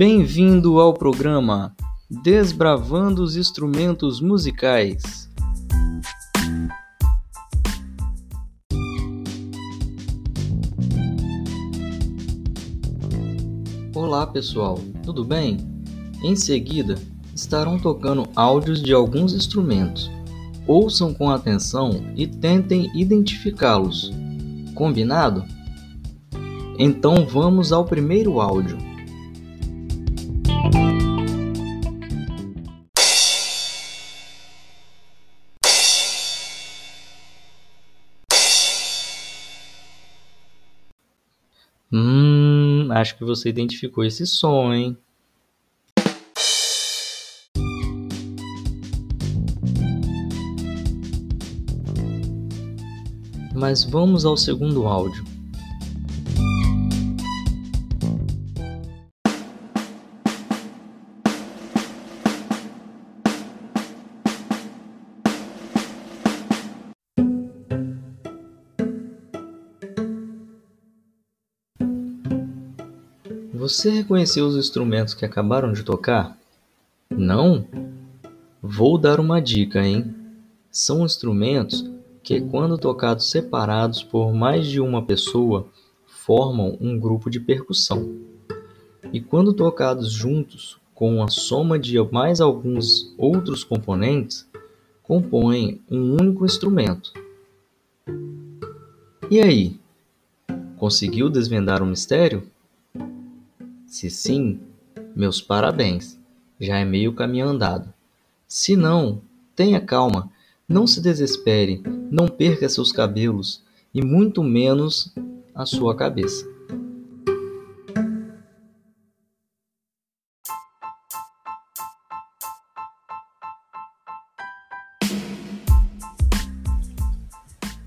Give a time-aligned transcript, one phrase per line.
[0.00, 1.76] Bem-vindo ao programa
[2.22, 5.28] Desbravando os Instrumentos Musicais.
[13.94, 15.58] Olá pessoal, tudo bem?
[16.22, 16.94] Em seguida,
[17.36, 20.10] estarão tocando áudios de alguns instrumentos.
[20.66, 24.10] Ouçam com atenção e tentem identificá-los.
[24.74, 25.44] Combinado?
[26.78, 28.89] Então vamos ao primeiro áudio.
[43.00, 44.96] Acho que você identificou esse som, hein?
[53.54, 55.29] Mas vamos ao segundo áudio.
[73.60, 76.34] Você reconheceu os instrumentos que acabaram de tocar?
[77.10, 77.66] Não?
[78.62, 80.14] Vou dar uma dica, hein?
[80.70, 81.84] São instrumentos
[82.22, 85.68] que, quando tocados separados por mais de uma pessoa,
[86.06, 88.16] formam um grupo de percussão.
[89.12, 94.48] E quando tocados juntos, com a soma de mais alguns outros componentes,
[95.02, 97.12] compõem um único instrumento.
[99.30, 99.78] E aí?
[100.78, 102.42] Conseguiu desvendar o mistério?
[103.90, 104.60] Se sim,
[105.16, 106.16] meus parabéns,
[106.60, 107.92] já é meio caminho andado.
[108.46, 109.20] Se não,
[109.56, 110.30] tenha calma,
[110.68, 115.12] não se desespere, não perca seus cabelos e muito menos
[115.52, 116.46] a sua cabeça.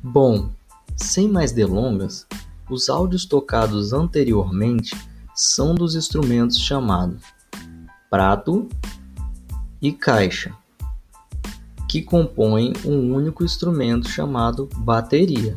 [0.00, 0.48] Bom,
[0.94, 2.24] sem mais delongas,
[2.70, 5.07] os áudios tocados anteriormente
[5.38, 7.22] são dos instrumentos chamados
[8.10, 8.68] prato
[9.80, 10.52] e caixa,
[11.88, 15.56] que compõem um único instrumento chamado bateria.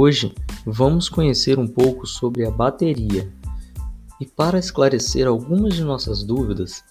[0.00, 0.32] Hoje
[0.64, 3.32] vamos conhecer um pouco sobre a bateria.
[4.20, 6.84] E para esclarecer algumas de nossas dúvidas,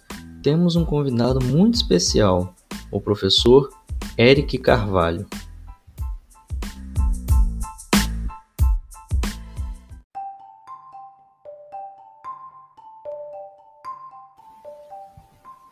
[0.43, 2.53] temos um convidado muito especial,
[2.91, 3.69] o professor
[4.17, 5.25] Eric Carvalho.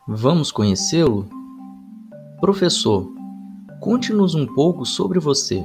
[0.07, 1.27] Vamos conhecê-lo?
[2.39, 3.13] Professor,
[3.81, 5.61] conte-nos um pouco sobre você.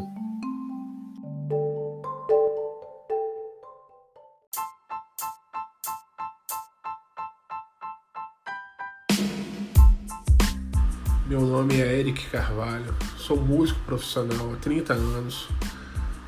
[11.31, 15.47] Meu nome é Eric Carvalho, sou músico profissional há 30 anos,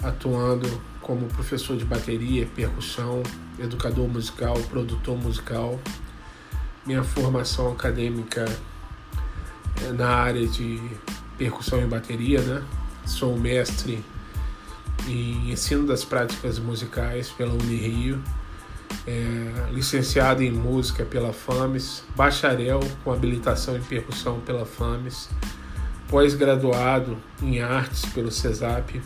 [0.01, 3.21] atuando como professor de bateria, percussão,
[3.59, 5.81] educador musical, produtor musical.
[6.87, 8.45] Minha formação acadêmica
[9.85, 10.81] é na área de
[11.37, 12.63] percussão e bateria, né?
[13.05, 14.05] Sou mestre
[15.09, 18.23] em ensino das práticas musicais pela Unirio
[19.07, 25.29] é, licenciado em música pela FAMES, bacharel com habilitação em percussão pela FAMES,
[26.09, 29.03] pós-graduado em artes pelo CESAP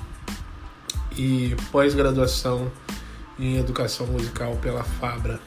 [1.17, 2.71] e pós-graduação
[3.39, 5.41] em educação musical pela FABRA.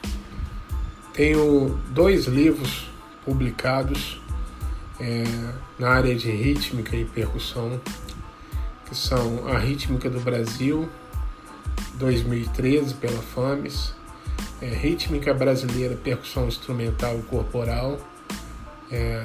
[1.12, 2.88] Tenho dois livros
[3.24, 4.20] publicados
[4.98, 5.24] é,
[5.78, 7.80] na área de rítmica e percussão,
[8.86, 10.88] que são A Rítmica do Brasil,
[11.94, 13.94] 2013, pela FAMES,
[14.60, 17.98] é, Rítmica Brasileira, Percussão Instrumental e Corporal,
[18.90, 19.24] é,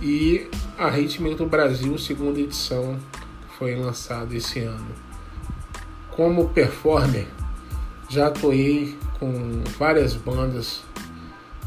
[0.00, 0.48] e
[0.78, 2.98] a Rítmica do Brasil, segunda edição,
[3.58, 4.94] foi lançada esse ano.
[6.10, 7.26] Como performer,
[8.08, 10.82] já atuei com várias bandas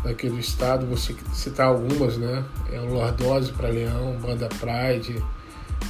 [0.03, 2.43] daqui do estado, vou citar algumas, né?
[2.71, 5.23] É o Lordose para Leão, Banda Pride,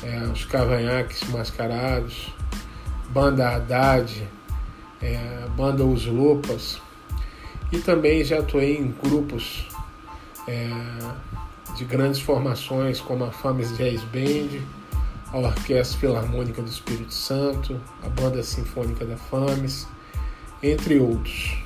[0.04, 2.34] é, os Cavanhaques Mascarados,
[3.10, 4.28] Banda Haddad,
[5.02, 6.82] é, banda Os Lupas
[7.72, 9.68] e também já atuei em grupos
[10.48, 10.70] é,
[11.76, 14.62] de grandes formações como a Fames Jazz Band,
[15.32, 19.88] a Orquestra Filarmônica do Espírito Santo, a Banda Sinfônica da FAMES,
[20.62, 21.58] entre outros.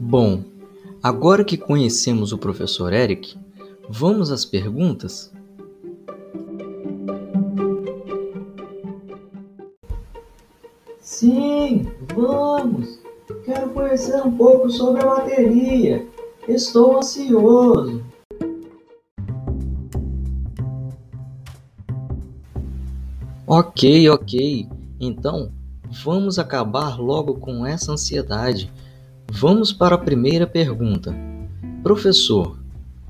[0.00, 0.42] Bom,
[1.02, 3.36] agora que conhecemos o professor Eric,
[3.88, 5.32] vamos às perguntas?
[11.00, 13.00] Sim, vamos!
[13.44, 16.06] Quero conhecer um pouco sobre a bateria.
[16.46, 18.04] Estou ansioso.
[23.46, 24.68] Ok, ok.
[25.00, 25.50] Então,
[26.04, 28.70] vamos acabar logo com essa ansiedade.
[29.32, 31.14] Vamos para a primeira pergunta.
[31.82, 32.57] Professor,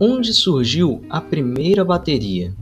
[0.00, 2.54] onde surgiu a primeira bateria?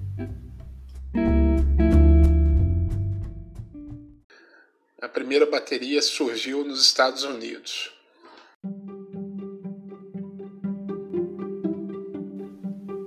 [5.00, 7.92] A primeira bateria surgiu nos Estados Unidos.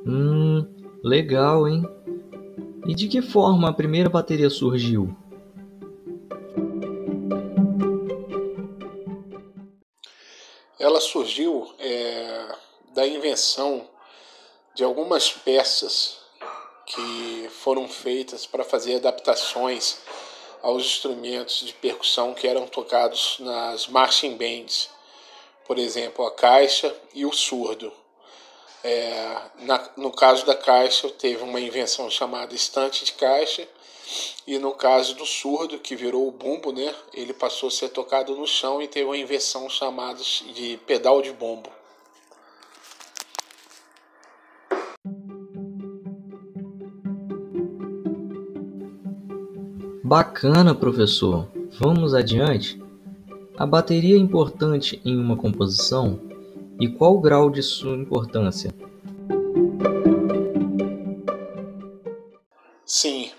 [0.05, 0.65] Hum,
[1.03, 1.83] legal, hein?
[2.85, 5.15] E de que forma a primeira bateria surgiu?
[10.79, 12.55] Ela surgiu é,
[12.95, 13.87] da invenção
[14.79, 16.19] de algumas peças
[16.85, 19.97] que foram feitas para fazer adaptações
[20.61, 24.89] aos instrumentos de percussão que eram tocados nas marching bands,
[25.67, 27.91] por exemplo, a caixa e o surdo.
[28.81, 33.67] É, na, no caso da caixa, teve uma invenção chamada estante de caixa,
[34.47, 38.33] e no caso do surdo, que virou o bumbo, né, ele passou a ser tocado
[38.33, 41.69] no chão e teve uma invenção chamada de pedal de bombo.
[50.09, 51.47] Bacana, professor.
[51.73, 52.81] Vamos adiante?
[53.55, 56.19] A bateria é importante em uma composição?
[56.81, 58.73] E qual o grau de sua importância?
[62.83, 63.31] Sim,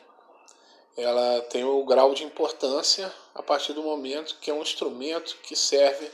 [0.96, 5.56] ela tem o grau de importância a partir do momento que é um instrumento que
[5.56, 6.08] serve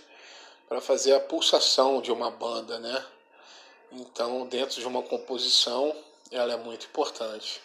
[0.67, 3.05] para fazer a pulsação de uma banda, né?
[3.93, 5.94] Então, dentro de uma composição,
[6.31, 7.61] ela é muito importante.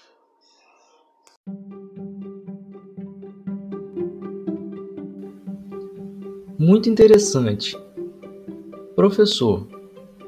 [6.64, 7.76] Muito interessante.
[8.96, 9.68] Professor,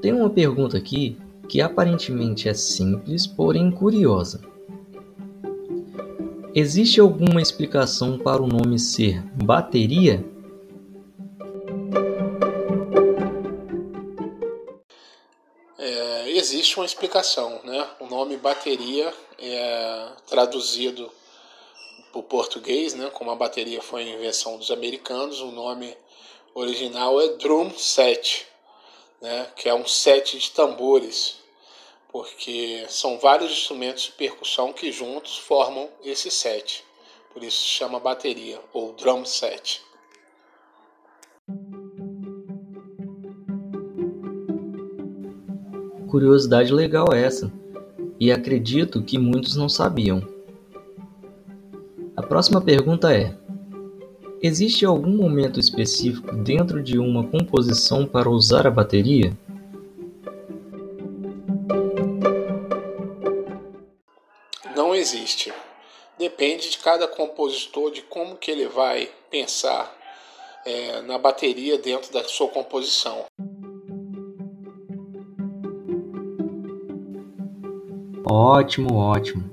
[0.01, 1.15] tem uma pergunta aqui
[1.47, 4.41] que aparentemente é simples, porém curiosa.
[6.56, 10.25] Existe alguma explicação para o nome ser bateria?
[15.77, 17.88] É, existe uma explicação, né?
[18.00, 21.12] O nome bateria é traduzido
[22.12, 23.12] para o português, né?
[23.13, 25.95] Como a bateria foi a invenção dos americanos, o nome
[26.54, 28.46] original é drum set,
[29.22, 31.38] né, que é um set de tambores,
[32.12, 36.84] porque são vários instrumentos de percussão que juntos formam esse set.
[37.34, 39.82] Por isso se chama bateria ou drum set.
[46.10, 47.52] Curiosidade legal essa,
[48.20, 50.22] e acredito que muitos não sabiam.
[52.16, 53.36] A próxima pergunta é:
[54.45, 59.31] Existe algum momento específico dentro de uma composição para usar a bateria?
[64.76, 65.54] Não existe.
[66.19, 69.90] Depende de cada compositor de como que ele vai pensar
[70.66, 73.23] é, na bateria dentro da sua composição.
[78.30, 79.50] Ótimo, ótimo.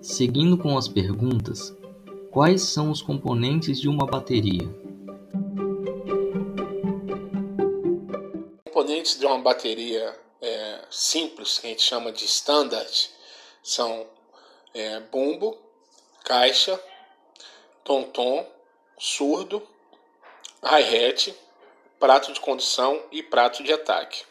[0.00, 1.76] Seguindo com as perguntas,
[2.30, 4.68] Quais são os componentes de uma bateria?
[8.64, 13.10] Componentes de uma bateria é, simples, que a gente chama de standard,
[13.62, 14.06] são
[14.74, 15.56] é, bumbo,
[16.22, 16.78] caixa,
[17.82, 18.46] tom-tom,
[18.98, 19.62] surdo,
[20.62, 21.34] hi-hat,
[21.98, 24.24] prato de condução e prato de ataque.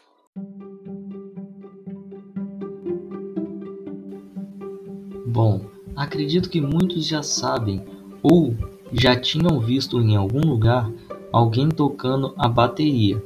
[5.26, 5.67] Bom,
[6.08, 7.84] acredito que muitos já sabem
[8.22, 8.56] ou
[8.90, 10.90] já tinham visto em algum lugar
[11.30, 13.22] alguém tocando a bateria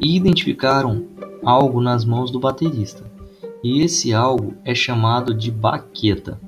[0.00, 1.08] e identificaram
[1.44, 3.12] algo nas mãos do baterista.
[3.64, 6.40] E esse algo é chamado de baqueta.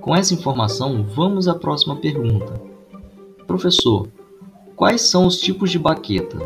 [0.00, 2.60] Com essa informação, vamos à próxima pergunta.
[3.46, 4.08] Professor,
[4.74, 6.38] quais são os tipos de baqueta?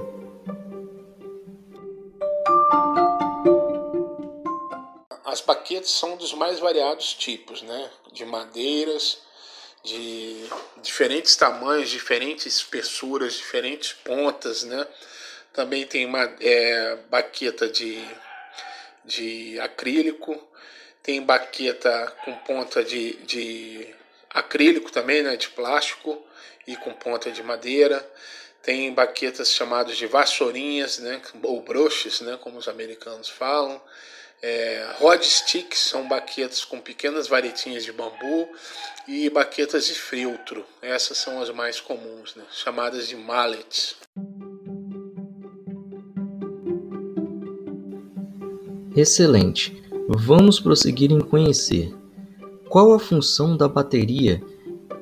[5.24, 7.90] As baquetas são dos mais variados tipos, né?
[8.18, 9.18] De madeiras,
[9.84, 10.44] de
[10.82, 14.86] diferentes tamanhos, diferentes espessuras, diferentes pontas, né?
[15.52, 18.04] Também tem uma é, baqueta de,
[19.04, 20.36] de acrílico,
[21.00, 23.94] tem baqueta com ponta de, de
[24.30, 26.20] acrílico também, né, de plástico
[26.66, 28.04] e com ponta de madeira.
[28.62, 33.80] Tem baquetas chamadas de vassourinhas, né, ou broches, né, como os americanos falam.
[34.40, 38.48] É, rod sticks são baquetas com pequenas varetinhas de bambu
[39.06, 40.64] e baquetas de feltro.
[40.80, 43.96] Essas são as mais comuns, né, chamadas de mallets.
[48.96, 49.82] Excelente.
[50.08, 51.94] Vamos prosseguir em conhecer
[52.68, 54.40] qual a função da bateria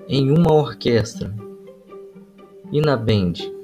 [0.09, 1.35] em uma orquestra
[2.73, 3.56] e na band.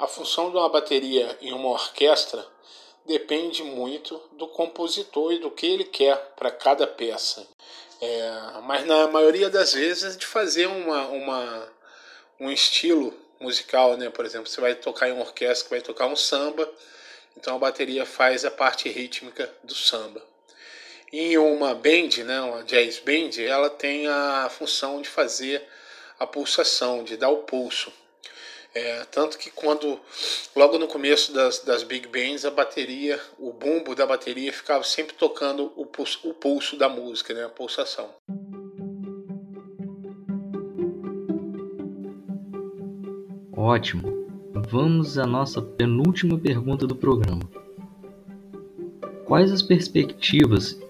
[0.00, 2.42] A função de uma bateria em uma orquestra
[3.04, 7.46] depende muito do compositor e do que ele quer para cada peça.
[8.00, 11.68] É, mas na maioria das vezes de fazer uma, uma,
[12.40, 14.08] um estilo musical, né?
[14.08, 16.66] Por exemplo, você vai tocar em uma orquestra que vai tocar um samba,
[17.36, 20.24] então a bateria faz a parte rítmica do samba.
[21.12, 25.62] Em uma band, né, uma jazz band, ela tem a função de fazer
[26.18, 27.92] a pulsação, de dar o pulso.
[28.72, 29.98] É, tanto que quando,
[30.54, 35.14] logo no começo das, das big bands, a bateria, o bumbo da bateria ficava sempre
[35.16, 38.08] tocando o pulso, o pulso da música, né, a pulsação.
[43.56, 44.20] Ótimo.
[44.70, 47.42] Vamos à nossa penúltima pergunta do programa.
[49.26, 50.80] Quais as perspectivas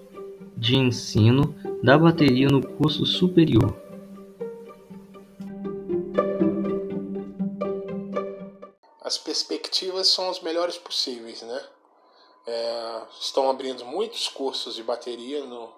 [0.55, 3.75] de ensino da bateria no curso superior?
[9.31, 11.69] Perspectivas são as melhores possíveis, né?
[12.45, 15.71] É, estão abrindo muitos cursos de bateria no,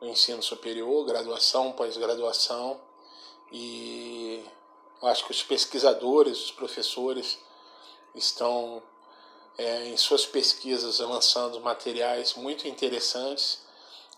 [0.00, 2.80] no ensino superior, graduação, pós-graduação,
[3.52, 4.42] e
[5.02, 7.38] acho que os pesquisadores, os professores
[8.14, 8.82] estão
[9.58, 13.58] é, em suas pesquisas lançando materiais muito interessantes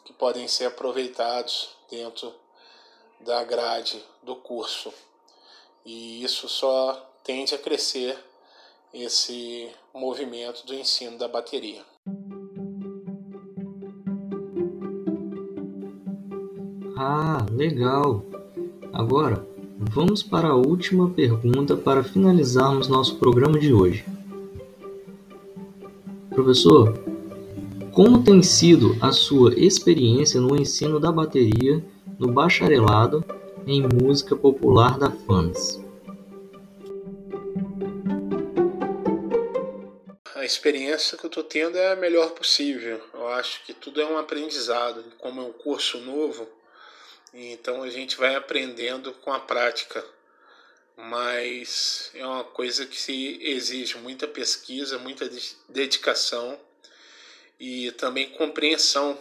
[0.05, 2.33] que podem ser aproveitados dentro
[3.19, 4.95] da grade do curso.
[5.85, 8.17] E isso só tende a crescer
[9.03, 11.83] esse movimento do ensino da bateria.
[16.97, 18.25] Ah, legal!
[18.93, 19.47] Agora,
[19.79, 24.05] vamos para a última pergunta para finalizarmos nosso programa de hoje.
[26.31, 26.99] Professor,
[27.93, 31.85] como tem sido a sua experiência no ensino da bateria
[32.19, 33.25] no bacharelado
[33.67, 35.86] em música popular da FAMS?
[40.47, 43.03] Experiência que eu estou tendo é a melhor possível.
[43.13, 45.05] Eu acho que tudo é um aprendizado.
[45.19, 46.49] Como é um curso novo,
[47.35, 50.05] então a gente vai aprendendo com a prática.
[50.97, 55.29] Mas é uma coisa que se exige muita pesquisa, muita
[55.69, 56.59] dedicação
[57.61, 59.19] e também compreensão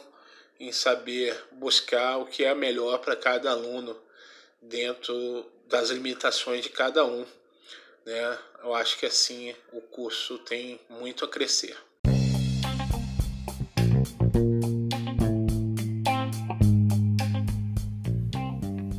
[0.58, 3.98] em saber buscar o que é melhor para cada aluno
[4.62, 7.26] dentro das limitações de cada um.
[8.06, 8.38] Né?
[8.64, 11.76] Eu acho que assim o curso tem muito a crescer.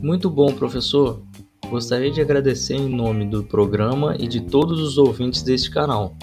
[0.03, 1.23] Muito bom, professor.
[1.69, 6.17] Gostaria de agradecer em nome do programa e de todos os ouvintes deste canal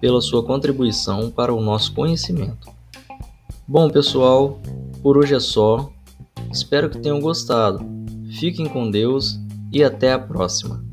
[0.00, 2.68] pela sua contribuição para o nosso conhecimento.
[3.66, 4.60] Bom, pessoal,
[5.02, 5.90] por hoje é só.
[6.52, 7.84] Espero que tenham gostado.
[8.38, 9.38] Fiquem com Deus
[9.72, 10.85] e até a próxima.